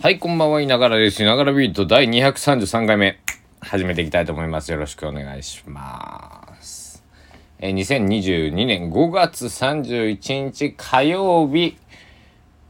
[0.00, 1.24] はい、こんばんは、いながらです。
[1.24, 3.18] いながらビート第233回目、
[3.60, 4.70] 始めていきたいと思います。
[4.70, 7.02] よろしくお願いします。
[7.58, 11.76] え、2022年5月31日火曜日、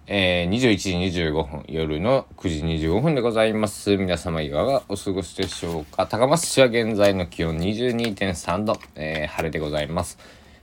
[0.06, 3.94] えー、21時25分、夜の9時25分でございます。
[3.98, 6.06] 皆様いかがお過ごしでしょうか。
[6.06, 10.16] 高松市は現在の気温22.3度、えー晴れでございます。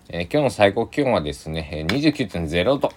[0.10, 2.92] えー今日の最高気温はですね、29.0度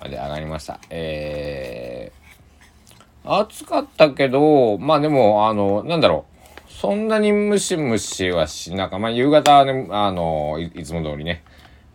[0.00, 0.80] まで上がりました。
[0.90, 2.15] えー
[3.26, 6.36] 暑かったけど、まあでも、あの、なんだろう。
[6.72, 11.42] そんなにムシムシはしなかまあ夕方ね、あの、いつも通りね、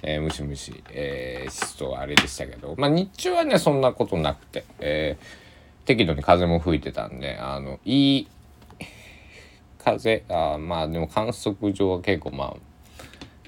[0.02, 5.42] えームシムシ、えー湿度はあれでしたけど、まあ日中はね、そんなことなくて、えー
[5.86, 8.28] 適度に風も吹いてたんで、あの、いい
[9.84, 12.54] 風、あまあでも観測上は結構まあ、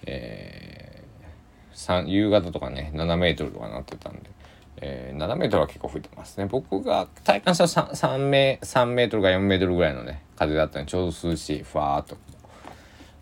[0.05, 4.29] えー夕方とかね7メートルとかなってたんで、
[4.77, 6.45] えー7メートルは結構吹いてますね。
[6.45, 12.17] 僕が体感した 3, 3, メ3メートルか4メートルぐらいのね風だったんでちょうど涼しいふわーっと、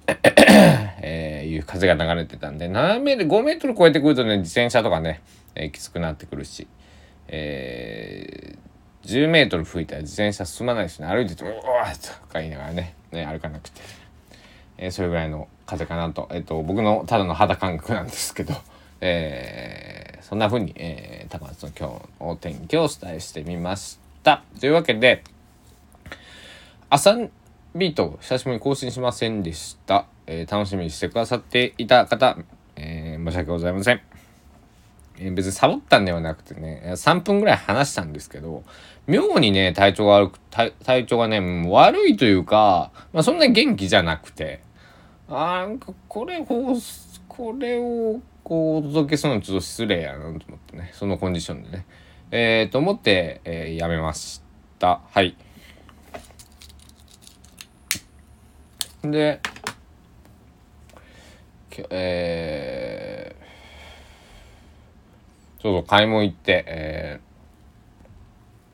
[1.02, 5.22] えーいう風が流れてたんで7メートル5メートル超えてくるとね自転車とかね、
[5.56, 6.68] えーきつくなってくるし、
[7.28, 8.62] えー
[9.04, 11.08] 10メートル吹いたら自転車進まないですね。
[11.08, 13.82] 歩いてて「うわ!」とか言いながらねね歩かなくて。
[14.78, 18.54] えーそれぐらいの風かなと、えっと僕のただの肌感覚なんですけど、
[19.00, 19.91] えー
[20.32, 24.44] そんな風に、えー高松の今日のお天気をお伝えしてみました。
[24.62, 25.26] というわけで
[26.90, 27.18] 朝
[27.76, 32.38] ビート久しぶりに更新しませんでした、えー楽しみにしてくださっていた方、
[32.78, 34.02] えー申し訳ございません。
[35.20, 38.64] えー別にサボったんではなくてね3分ぐらい話したんですけど
[39.08, 44.62] 妙にね体調が悪く体体調がね悪いというか、まあ、そんな元気じゃなくて
[45.28, 50.92] あーなんかこれこれをこうお届けするのちょっと失礼やなと思ってね。
[50.94, 51.86] そのコンディションでね。
[52.32, 54.42] えー、と思って、えーやめまし
[54.80, 55.02] た。
[55.12, 55.36] はい。
[59.04, 59.40] で
[61.72, 67.20] きょえー、そうそう買い物行って、え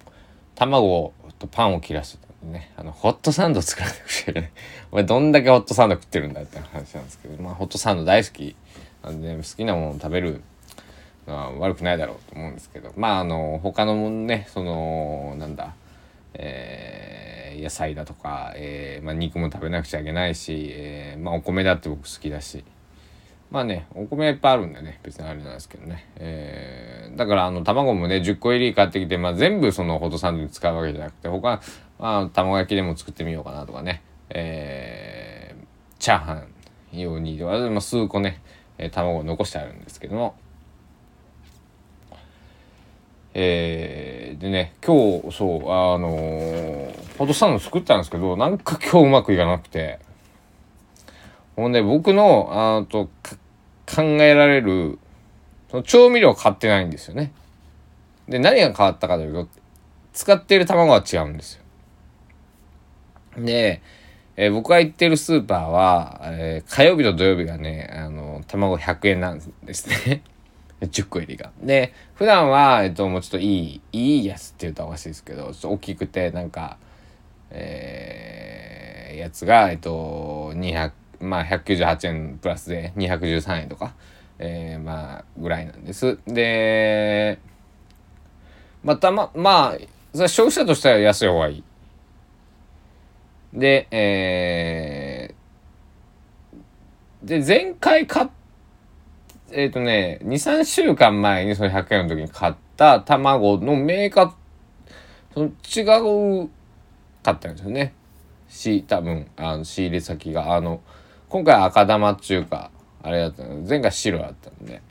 [0.06, 0.10] ー、
[0.56, 2.74] 卵とパンを切らしてたんでね。
[2.76, 4.52] あのホットサンド作らなくちゃいけない。
[4.92, 8.56] 俺どんだけホットサンド食ってるんだって話なんですけどまあホットサンド大好き。
[9.08, 10.42] なんで、好きなものを食べる
[11.28, 12.92] のは悪くないだろうと思うんですけど。
[12.96, 15.74] まああの他のもんねそのなんだ
[16.34, 22.64] えー野菜だとか、えーまあ、肉も食べなくちゃいけないし、えーまあ、お米だって僕好きだし。
[23.50, 31.62] まあねお米はいっぱいあるんでね別にあれなんですけどね、えーだからあの卵もね10個入り買ってきて、まあ、全部そのホットサンドに使うわけじゃなくて他、
[31.98, 35.66] まあ、卵焼きでも作ってみようかなとかね、えー
[36.00, 36.48] チャーハン
[36.94, 38.40] 用にまあ、数個ね、
[38.78, 40.36] えー卵を残してあるんですけども。
[43.34, 50.00] えーでね今日そうあのーホットサンド作ったんですけどなんか今日うまくいかなくて。
[51.56, 53.10] ほんで僕のあと
[53.88, 55.00] 考えられる
[55.72, 57.32] その調味料買ってないんですよね。
[58.30, 59.50] で何が変わったかというと
[60.14, 61.64] 使っている卵は違うんですよ。
[63.38, 63.82] で、
[64.38, 70.24] えー僕が行ってるスーパーは、えー火曜日と土曜日がねあの卵100円なんですね
[70.82, 71.52] 10個入りが。
[71.62, 76.78] で、普段は、えっと、もうちょっといい、いいやつって言うとおかしいですけど、ちょっと大きくて、なんか、
[77.50, 83.96] えー、やつが、えっと、200、まあ、198円プラスで213円とか、
[84.38, 86.20] えー、まあ、ぐらいなんです。
[86.28, 87.40] で、
[88.84, 89.74] ま、たま、ま
[90.14, 91.64] あ、消費者としては安い方がいい。
[93.58, 98.28] で、えー、で、前回買っ
[99.52, 104.32] えっ、とね、2、3週間前にその100円の時に買った卵のメーカー、
[105.34, 106.50] その違う
[107.24, 107.94] かったんですよね。
[108.50, 110.82] し、多分、あの、仕入れ先が、あの、
[111.30, 114.82] 今回赤玉っていうか、あれだったの前回白だったんで、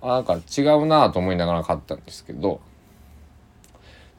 [0.00, 2.60] あ、なんか違うなと思いながら買ったんですけど、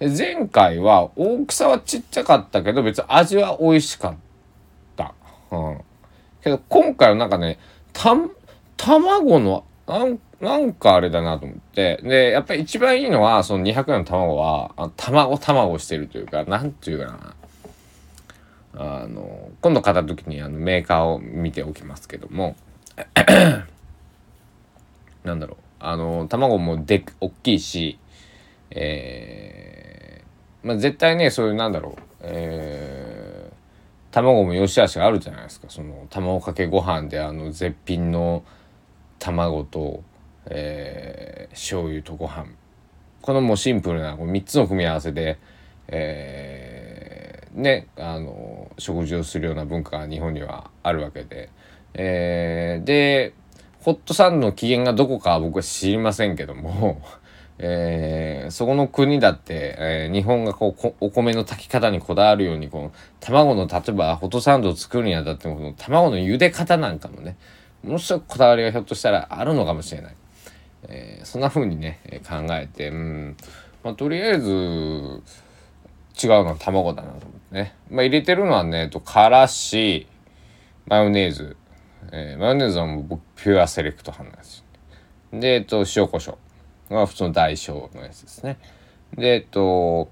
[0.09, 4.15] 前回は大きさはちっちゃかったけど、別に味は美味しかっ
[4.95, 5.13] た。
[5.51, 5.81] うん。
[6.43, 7.59] けど今回はなんかね、
[7.93, 8.15] た、
[8.77, 11.99] 卵の、なん、なんかあれだなと思って。
[12.03, 17.35] で、やっぱり一番いいのは、その200円の卵は、あ卵、卵してるというか、なんていうかな。
[18.73, 22.55] あの、今度買った時にあのメーカーを見ておきますけども、
[25.23, 25.57] なんだろう。
[25.79, 27.99] あの、卵もでっ、大きいし、
[28.71, 32.01] えー、まあ絶対ね、そういうなんだろう。
[32.21, 35.67] えー、卵も良し悪しがあるじゃないですか。
[35.69, 38.43] その、卵かけご飯であの絶品の、
[39.21, 40.03] 卵と、
[40.47, 42.47] えー、醤油とご飯
[43.21, 45.37] このもうシンプルなこう3つの組み合わせで、
[45.87, 51.49] えー、ねあの食事をするような文化が日本にはあるわけで、
[51.93, 53.35] えー、で
[53.81, 56.99] ホットサンドの起源がどこかは僕は知りませんけども
[57.63, 67.37] えー、そこの国だって、えー、日本がこうお米の炊き方にこだわるようにこの卵の例えばホットサンドを作るにあたってもこの卵の茹で方なんかもね
[67.83, 70.15] ものすごくこだわりがひょっとしたらあるのかもしれない、
[70.87, 73.37] えー、そんな風にね考えてうん、
[73.83, 75.21] まあ、とりあえず違う
[76.29, 80.07] のは卵だなと思ってね、まあ、入れてるのはねとからし
[80.87, 81.55] マヨネーズ、
[82.11, 84.65] えマヨネーズはもうピュアセレクト派なんです
[85.31, 86.37] で、えっと、塩コショウ
[86.95, 88.57] が普通の大小のやつですね。
[89.15, 90.09] で、えっと、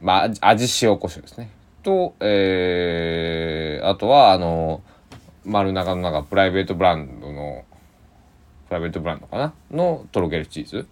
[0.00, 1.50] まあ、味塩コショウですね。
[1.82, 4.82] と、えー、あとは、あの、
[5.44, 7.64] 丸中の中、プライベートブランドの、
[8.68, 9.54] プライベートブランドかな？
[9.70, 10.86] のとろけるチーズ。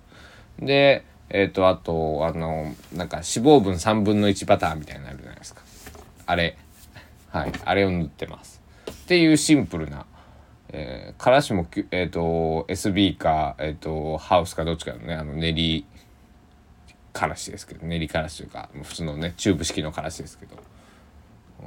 [0.60, 5.62] で、えっ、ー、と、あと、あの、なんか脂肪分3分の1バターみたいになるじゃないですか。
[6.26, 6.56] あれ。
[7.31, 7.52] はい。
[7.64, 8.62] あれを塗ってます。
[8.90, 10.06] っていうシンプルな
[10.76, 15.86] えー、からしも、えーと、SB か、えーと、ハウスかどっちかのねあの練り
[17.12, 20.56] からしですけど練りからしというか普通のねチューブ式のからしですけど、
[21.60, 21.66] うん、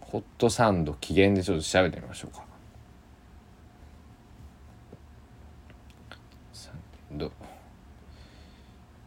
[0.00, 2.44] ホットサンド期限でちょっと調べてみましょうか。
[6.52, 6.72] サ
[7.14, 7.32] ンド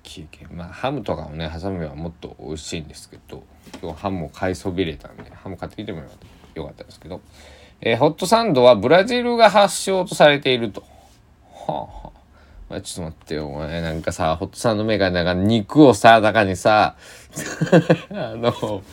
[0.02, 3.44] 期限まあハムとかをね挟めばもっと美味しいんですけど
[3.84, 6.02] 今日ハムを買いそびれたんでハム買ってきても
[6.56, 7.22] よかったですけど。
[7.82, 10.84] えー、ホットサンドはブラジルが発祥とされていると。
[11.54, 11.88] は
[12.70, 13.82] あ、はあ、ちょっと待ってよ、お前。
[13.82, 16.96] なんかさ、ホットサンドメーカーなんか肉をさ、中にさ、
[18.12, 18.84] あの、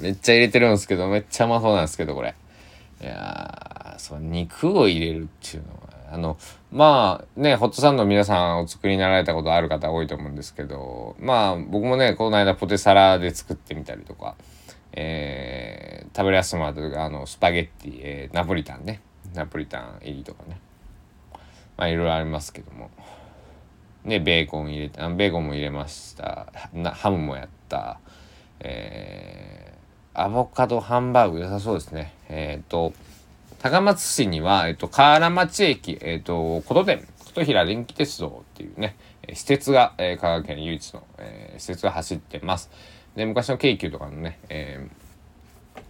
[0.00, 2.34] めっちゃ入れてるんですけど、めっちゃうまそうなんですけど、これ。
[3.00, 6.36] いやそう、肉を入れるっていうのは、あの、
[6.72, 14.34] まあね、ホットサンド皆さんお作りになられたことある方多いと思うんですけど、まあ僕もね、この間ポテサラで作ってみたりとか、
[14.92, 19.00] えー、食べやすいものはあのスパゲッティ、えー、ナポリタンね。
[19.34, 20.58] ナポリタン入りとかね。
[21.76, 22.90] まあいろいろありますけども。
[24.04, 26.52] でベーコン入れてベーコンも入れました。
[26.94, 28.00] ハムもやった。
[28.60, 32.14] えー、アボカドハンバーグ良さそうですね。
[32.28, 32.92] えっ、ー、と
[33.62, 38.96] 高松市には、えっ、ー、と、河原町駅、えっ、ー、と、琴電、琴平電気鉄道っていうね、
[39.28, 42.70] 施設が、えー、香川県唯一の、えー、施設が走ってます。
[43.16, 44.88] で昔の京急とかのね、え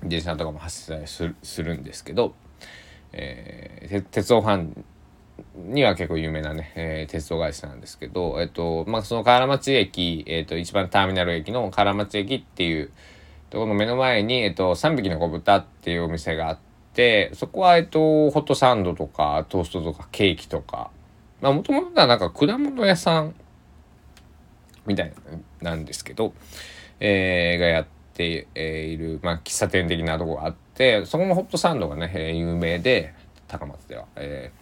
[0.02, 2.34] ー、電車とかも走ったりするんですけど、
[3.12, 4.84] えー、鉄道ファン
[5.56, 12.90] には結構有名なね、えー、鉄道会社なんですけど、えっと、まあ、その河原町駅、えっと、一番ターミナル駅の河原町駅っていう
[13.50, 16.58] ところの目の前に、えっと、3匹の子豚っていうお店があっ
[16.94, 20.90] て、そこは、えっと、ホットサンドとか、トーストとか、ケーキとか、
[21.40, 23.34] まあ、もともとはなんか果物屋さん
[24.86, 25.12] みたい
[25.60, 26.32] なんですけど、
[27.04, 33.12] えー、がやっている、まあ、喫茶店的なとこがあってそこのホットサンドがね、有名で
[33.48, 34.04] 高松では。
[34.14, 34.52] え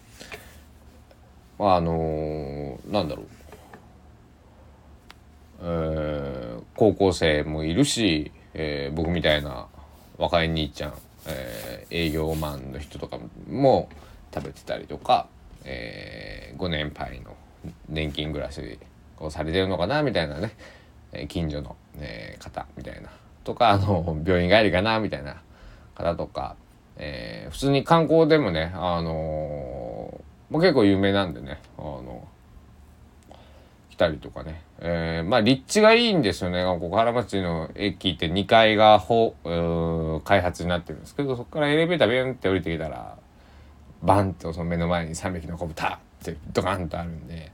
[1.59, 3.25] ー、まああのー、なんだろう、
[5.61, 9.67] えー、高校生もいるし、えー、僕みたいな
[10.17, 10.93] 若い兄ちゃん、
[11.27, 13.87] えー、営業マンの人とかも
[14.33, 15.27] 食べてたりとか、
[15.63, 17.35] えー、ご年配の
[17.87, 18.79] 年金暮らし
[19.19, 20.53] をされてるのかなみたいなね
[21.13, 23.09] え近所の、え方みたいな
[23.43, 25.41] とかあの病院帰りかなみたいな
[25.95, 26.55] 方とか、
[26.97, 32.27] えー、普通に観光でもねあのー、結構有名なんでねあの
[33.89, 39.35] 来たりとかね、えー、まあ立地がいいんですよね小原町の駅って2階がほ
[40.23, 43.17] 開発になってるんですけどそこからエレベータービュンって降りてきたら
[44.03, 47.51] バンとその目の前に3匹の子豚ってドカンとあるんで。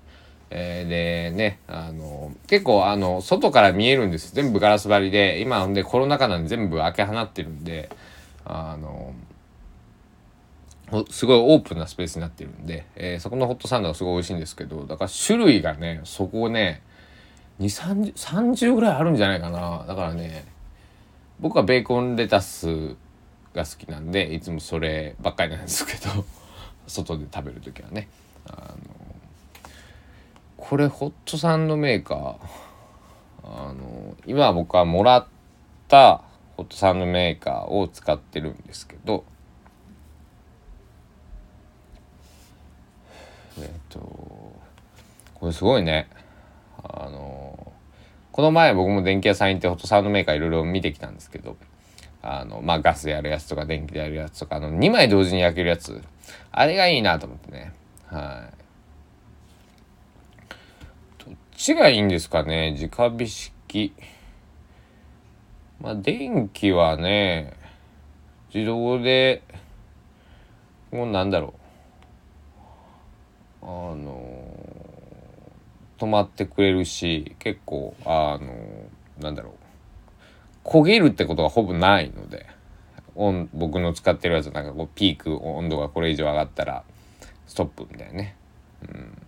[0.50, 7.90] えー、でね、あの、結構あの、外から見えるんです全部ガラス張りで、今ほんでコロナ禍なんで全部開け放ってるんで、
[8.46, 9.14] あの、
[11.10, 16.82] すごいオープンなスペースになってるんで、えー、そこのホットサンドがすごい美味しいんですけど、だから種類がね、そこね、
[17.60, 19.84] 2、30、30ぐらいあるんじゃないかな。
[19.86, 20.46] だからね、
[21.40, 22.96] 僕はベーコンレタス
[23.54, 26.26] が好きなんで、いつもそればっかりなんですけど、
[26.88, 28.08] 外で食べる時はね。
[28.50, 28.97] あの
[30.58, 32.38] これホットサンドメーカー。
[33.44, 35.28] あの今僕はもらっ
[35.88, 36.24] た
[36.58, 39.24] ホットサンドメーカーを使ってるんですけど。
[43.60, 44.00] えっと
[45.36, 46.10] これすごいね。
[46.84, 47.72] あの
[48.32, 51.56] この前僕も電気屋さん行ってホットサンドメーカーいろいろ見てきたんですけど。
[52.24, 56.04] あのまあガスでやるやつとか電気でやるやつとかあの2枚同時に焼けるやつ。
[56.52, 57.72] あれがいいなと思ってね。
[58.08, 58.67] はい。
[61.58, 62.78] ちがいいんですかね？
[62.80, 63.94] 直火式。
[65.82, 67.54] まあ、電気はね、
[68.54, 69.42] 自動で、
[70.92, 71.56] もうなんだろ
[73.64, 73.66] う。
[73.66, 74.54] あの
[75.98, 78.54] 止まってくれるし、結構、あの
[79.20, 79.56] なんだろ
[80.64, 80.68] う。
[80.68, 82.46] 焦げるってことがほぼないので、
[83.54, 86.84] 僕の使ってるやつなんかこうピーク温度がこれ以上上がったら
[87.48, 88.36] ストップみたいなね。
[88.84, 89.27] うん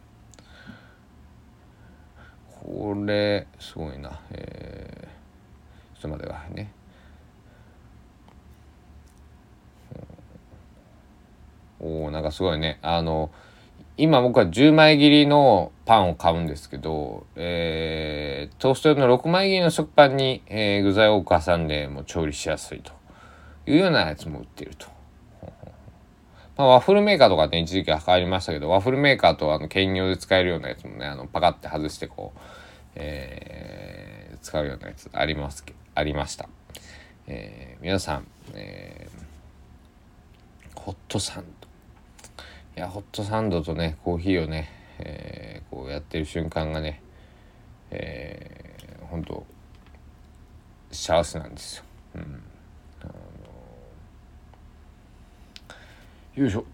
[2.70, 4.22] これすごいな。
[4.30, 6.72] えー、ちょっと待ってくださいね。
[11.80, 12.78] おおなんかすごいね。
[12.84, 13.32] あの
[13.98, 22.94] 今僕は10枚切りのパンを買うんですけど、えー、トースト用の6枚切りの食パンに、えー、具材を多く挟んでもう調理しやすいと。
[23.66, 24.88] いうようなやつも売っていると。
[26.58, 32.40] まあ、ワッフルメーカーとかね、一時期は変わりましたけど、ワッフルメーカーとあの兼用で使えるようなやつもね、あのパカって外してこう、
[33.02, 35.64] えー、使うようなやつあります
[35.96, 36.50] ありました。
[37.28, 41.68] えー、皆さん、えー、ホットサンド。
[42.76, 47.02] いや、ホットサンドとね、コーヒーをね、えー、こうやってる瞬間がね、
[47.92, 49.46] えー、本当
[50.92, 51.84] 幸せなんですよ。
[52.16, 52.44] うん
[53.02, 53.14] あの
[56.36, 56.66] よいしょ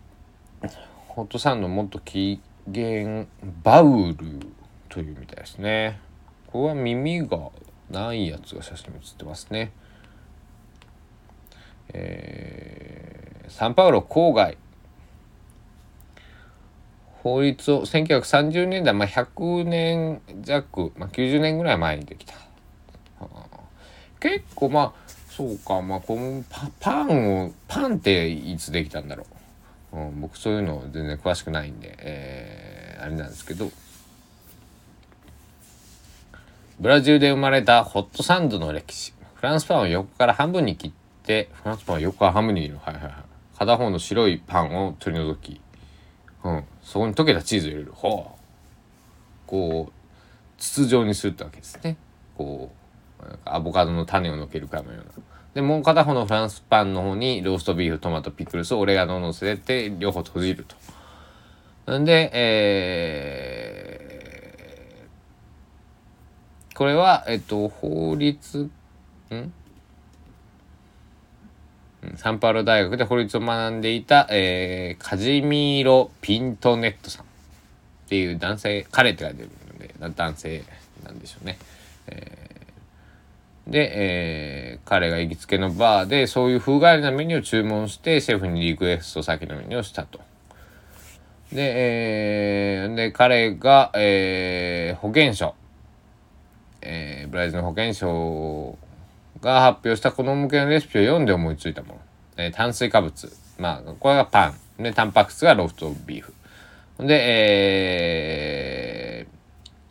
[1.08, 2.42] ホットサンドもっと機
[2.72, 3.26] 嫌
[3.64, 4.16] バウル
[4.90, 6.00] というみたいですね
[6.56, 7.52] これは耳が
[7.90, 9.74] ないやつが写真に写ってますね。
[11.90, 14.58] えー、サンパウロ郊外。
[17.24, 22.36] 法律を1930年代、まあ、100年弱、まあ、90年ぐらい前にできた。
[24.22, 29.26] 結構まあそうかまあこのパパンをパンっていつできたんだろ
[29.92, 29.98] う。
[29.98, 33.70] うん、僕そういうの全然詳しくないんで、えー、あれなんですけど。
[36.80, 39.14] ブラジルで生まれたホットサンドの歴史。
[39.36, 40.92] フランスパンを横から半分に切っ
[41.24, 42.78] てフランスパンを横から半分に切る。
[42.82, 43.14] はいはいはい。
[43.58, 45.62] 片方の白いパンを取り除き、
[46.44, 47.92] うん、そこに溶けたチーズを入れる。
[47.94, 48.40] ほう。
[49.48, 49.94] こう
[50.58, 51.98] 筒状にするってわけですね。
[52.38, 55.12] こうアボカドの種をのけるかのような。
[55.54, 60.76] で、もう片方のフランスパンの方にローストビーフ、トマト、ピクルス、オレガノを乗せて、両方閉じると。
[61.86, 64.05] なんで、えー、
[66.76, 68.70] これは、えっと、法律、
[69.32, 69.54] ん？
[72.18, 77.28] サンパウロ大学で法律を学んでいた、えー、カジミーロ・ピントネットさんっ
[78.08, 80.64] ていう男性、彼って書いてるので、男性
[81.04, 81.58] なんでしょうね。
[82.08, 82.46] えー
[83.68, 90.20] で、えー、彼が行きつけのバーでそういう風変わりなメニューを注文してシェフにリクエスト先のメニューをしたと。
[91.52, 95.56] で、えー、で彼が、えー、保健所、
[96.86, 98.78] えー、ブラジルの保健所
[99.42, 102.00] が発表した子供向けのレシピを読んで思いついたもの。
[102.38, 103.32] えー、炭水化物。
[103.58, 104.84] まあ、これがパン。
[104.84, 106.34] で、タンパク質がローストビーフ。
[107.00, 107.16] で、
[109.22, 109.28] え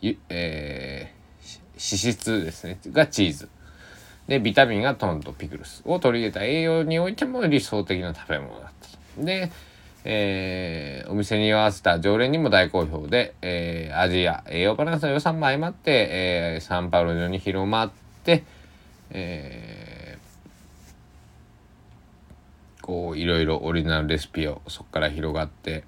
[0.03, 2.79] ー、えー、脂質ですね。
[2.93, 3.49] がチーズ。
[4.29, 8.71] で、ビタミンがトンとピクルスを取り入れた栄養においても理想的な食べ物だっ
[9.17, 9.23] た。
[9.23, 9.51] で、
[10.05, 17.91] えー、お店に合わせた常連にも大好評で、えー、味や栄養バランスの予算も相まって、えー、サンパウロ上に広まっ
[18.23, 18.45] て、
[19.11, 25.85] えー、こういろいろオリジナルレシピをそこから広がって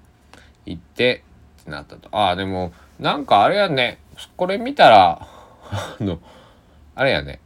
[0.65, 1.23] いって
[1.61, 2.09] ってなったと。
[2.11, 3.99] ああでもなんかあれやね
[4.35, 5.27] これ見たら
[5.69, 6.19] あの
[6.95, 7.39] あれやね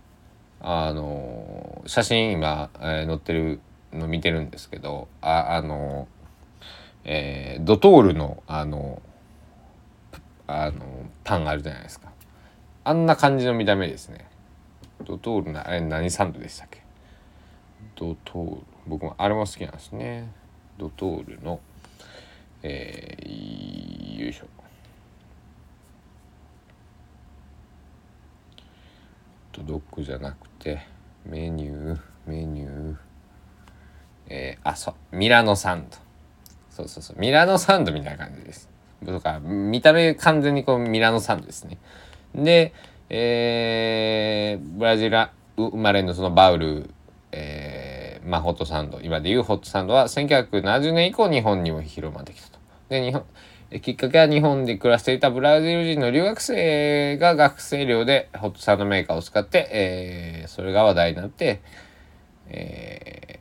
[0.62, 3.60] あの写真今、えー、載ってる
[3.92, 6.08] の見てるんですけどああの
[7.03, 9.01] えー、ドトールのあの
[10.48, 10.81] あの
[11.24, 12.12] パンあるじゃないですか。
[12.84, 14.27] あんな感じの見た目ですね。
[15.03, 16.81] ドトールなあれ何サンドでしたっけ？
[17.96, 18.62] ドトール。
[18.88, 20.31] 僕もあれも好きなんですね。
[20.77, 21.60] ドトールの
[22.63, 24.46] えー、よいしょ。
[29.51, 30.81] とドッグじゃなくて
[31.25, 32.96] メニューメニュー。
[34.27, 35.15] えー、あそう。
[35.15, 35.98] ミラノサンド。
[36.72, 37.20] そうそうそう。
[37.20, 38.70] ミラノサンドみたいな感じです。
[39.06, 41.78] とか見た目完全にこうミラノサンドですね。
[42.34, 42.74] で
[43.10, 46.90] えー、ブラジル生まれのそのバウル
[47.34, 49.00] えー、まあホットサンド。
[49.01, 52.60] 今でいうホットサンドは1970年以降日本にも広まってきたと。
[52.90, 53.24] で日本
[53.80, 61.62] きっかけは日本で暮らしていたブラジル人の留学生が学生寮でホットサンドメーカーを使って、えー、それが話題になって、
[62.50, 63.40] え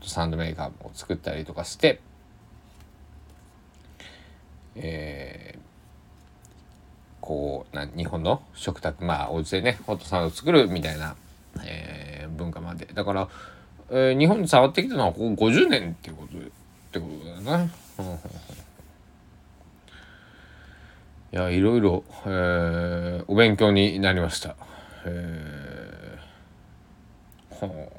[0.00, 2.00] ホットサンドメーカーを作ったりとかして、
[4.74, 5.58] え
[7.20, 11.14] こうな日本の食卓まあお家でねホットサンドを作るみたいな、
[11.64, 13.28] えー、文化までだから、
[13.90, 16.40] えー、日本に触ってきたのはここ50年っていうことっ
[16.90, 17.70] てことだよね。
[21.32, 24.56] いやいろいろ、えー、お勉強になりました。
[25.04, 27.92] えー、ほ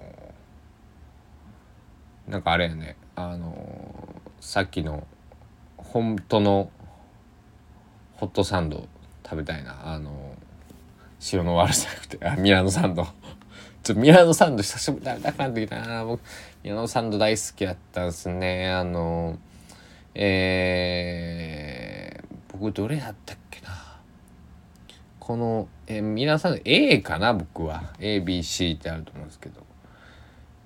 [2.32, 2.96] なんかあれやね。
[3.18, 5.06] あのー、さっきの
[5.76, 6.72] 本当の
[8.14, 8.88] ホットサンド
[9.22, 9.94] 食べたいな。
[9.94, 10.38] あの
[11.34, 13.06] 塩の悪じゃなくてあミラノサンド。
[13.84, 16.06] ちょミラノサンド久しぶり食べたくなってきたな。
[16.06, 16.22] 僕
[16.64, 18.72] ミラノサンド大好きやったんすね。
[18.72, 19.38] あの
[20.16, 24.00] えー、僕どれやったっけな。
[25.20, 27.92] この、えー、ミラノサンド A かな僕は。
[28.00, 29.70] ABC ってあると思うんですけど。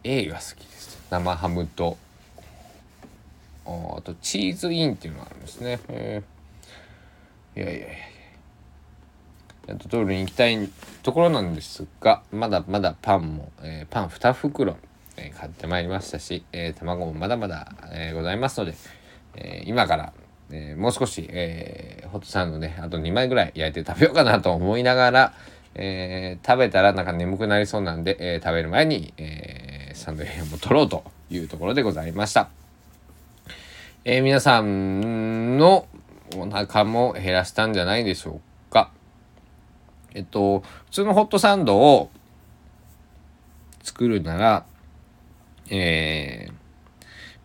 [0.07, 1.03] A が好きです。
[1.09, 1.97] 生ハムと。
[3.65, 6.21] あとチーズインっていうのがあるんですね、え
[7.55, 7.87] いやいやいや
[9.69, 9.73] や。
[9.73, 10.69] っとトイレに行きたい
[11.01, 14.77] ところなんですがまだまだパンも、えー、パン2袋、
[15.17, 18.75] えー、買ってまいりましたし、えー、卵もまだまだ、えございますので、
[19.35, 20.13] え今から、
[20.51, 25.33] えもう少し、えホットサンドねあと2枚ぐらい焼いて食べようかなと思いながら、
[25.73, 29.64] え食べたらなんか眠くなりそうなんで、え食べる前に、え
[29.95, 32.49] サンドヘアも取ろうというところでございました。
[34.03, 35.87] え皆さんの
[36.35, 38.91] お腹も減らしたんじゃないでしょうか。
[40.13, 42.11] えっと、普通のホットサンドを
[43.83, 44.65] 作るなら、
[45.69, 46.53] えー、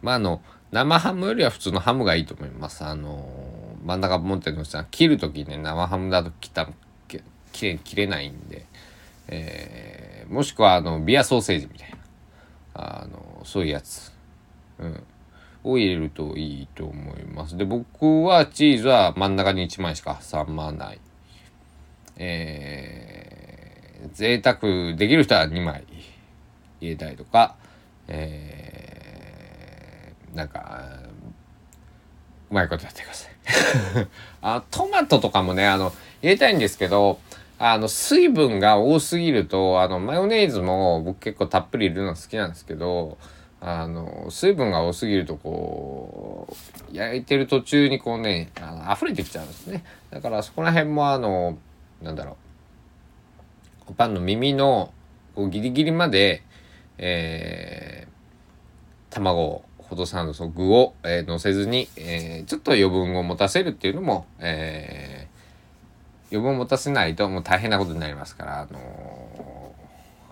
[0.02, 0.42] まあ、あの、
[0.72, 2.84] 生ハムよりは普通のハムがいいと思います。
[2.84, 3.28] あの、
[3.84, 6.68] 真ん中持ってるのさ、切るときね、生ハムだと切った
[7.52, 8.66] きれ切れないんで、
[9.28, 11.96] えー、もしくは、あの、ビアソーセージみたいな、
[12.80, 14.12] あの、そういうやつ。
[14.78, 15.02] うん。
[15.62, 17.56] を入れるといいと思います。
[17.56, 21.00] で、僕はチーズは真ん中に1枚しか挟まない。
[22.16, 25.84] えー、贅沢できる人は2枚
[26.80, 27.56] 入れたりとか、
[28.08, 31.00] えー、なんか、
[32.50, 33.30] うまいことやってください。
[34.42, 37.20] あトマトとかもね、あの、入れたいんですけど、
[37.60, 43.18] あの、水分が多すぎると、あの、マヨネーズも僕結構たっぷり入れるの好きなんですけど、
[43.62, 46.48] あの水分が多すぎるとこ
[46.90, 49.84] う焼いてる途中にこうねあの溢れてきちゃうんですね。
[50.10, 51.58] だからそこら辺もあの
[52.00, 52.38] なんだろ
[53.88, 54.94] うパンの耳の
[55.34, 56.42] こうギリギリまで、
[56.96, 65.09] えー、卵ほどさんのその具を、えー、乗せずに、えー、ちょっと余分を持たせるっていうのも、えー、
[66.30, 68.78] 余分を持たせないともう大変なことになりますから、あの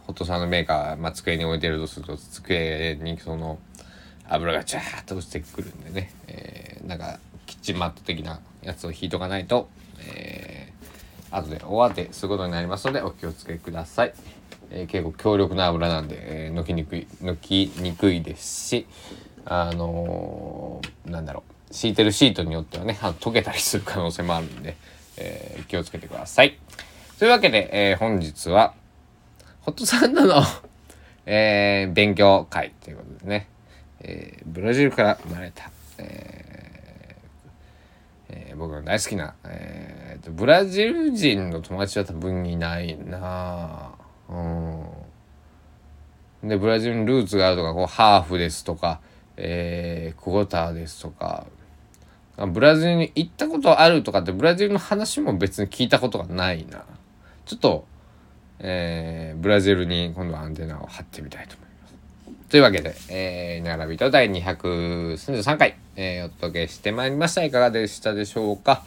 [0.07, 3.59] ホットサンドメーカー、まあ、机に置いてるとすると机にその
[4.29, 9.69] 油がジャーッと落ちてくるんでね、えー、なんかキッチンマット的なやつを引いとかないと、
[10.01, 14.15] えー、後で大当てすることになりますのでお気をつけください。
[14.71, 18.87] えー、結構強力な油なんで、えー、抜きにくい抜きにくいですし
[19.47, 24.77] あのー、なんだろう敷いてるシートによってはね溶けたりする可能性もあるんで、
[25.19, 26.59] えー、気をつけてください。
[27.19, 28.75] というわけで、えー、本日は
[29.61, 30.43] ホットサンドの
[31.31, 33.49] えー、勉強会ということでね、
[34.01, 43.91] えー、ブラジルから生まれた、えーえー、僕の大好きな、えー、ブラジル人の友達は多分いないな
[44.31, 44.35] う
[46.47, 46.49] ん。
[46.49, 49.03] でブラジルにルーツがあるとかこうハーフですとか、
[49.37, 51.47] えー、クォーターですとか
[52.47, 56.85] ブラジルに行ったことあるとかってブラジルの話も別に聞いたことがないな
[57.45, 57.87] ちょっと
[58.61, 62.51] えー、ブラジルに今度はアンテナを張ってみたいと思います。
[62.51, 67.45] というわけで、えー、ながらびと第233回、えー、お届けしてまいりました。
[67.45, 68.83] いかがでしたでしょうか？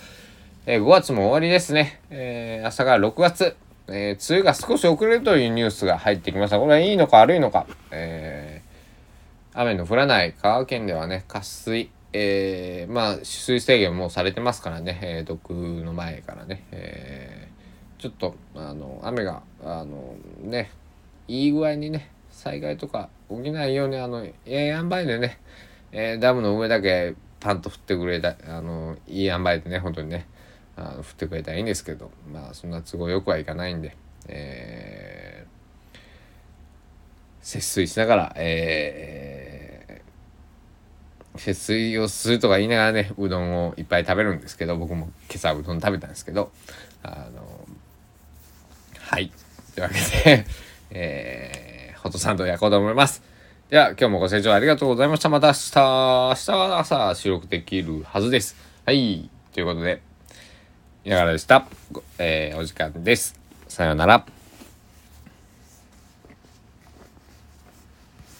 [0.65, 2.01] えー、5月も終わりですね。
[2.09, 3.55] えー、朝から6月、
[3.87, 6.59] えー、梅雨が少し遅れるというニュースが入ってきました。
[6.59, 7.65] これはいいのか悪いのか。
[7.91, 17.51] えー、雨の降らない香川県ではね、渇水、えー、まあ、取水制限もされてますからね、えー、毒の前からね、えー
[18.01, 20.71] ちょっとあの雨があのね
[21.27, 25.37] いい具合にね災害とか起きないようにあのええ塩梅でね、
[25.91, 30.25] えー、ダムの上だけパンと降ってくれたあのいい塩梅でね本当にね
[30.75, 33.95] あの降ってくれたらいいんですけどまあそんな都合よくはいかないんで、
[34.27, 35.97] えー、
[37.39, 39.30] 節水しながら、えー、
[41.37, 46.51] 節水をするとか言いながらねうどんをいっぱい食べるんですけど僕も今朝うどん食べたんですけど
[47.03, 47.67] あの
[49.11, 49.29] はい。
[49.75, 50.45] というわけで
[50.91, 53.21] えー、ホットサンド焼こうと思います。
[53.69, 55.27] では、今日もご清聴ありがとうございました。
[55.27, 58.55] また明日、明日は朝収録できるはずです。
[58.85, 59.29] はい。
[59.53, 60.01] ということで、
[61.03, 61.65] いながらでした。
[62.19, 63.37] えーお時間です。
[63.67, 64.40] さようなら。